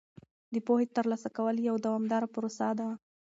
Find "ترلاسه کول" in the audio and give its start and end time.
0.95-1.55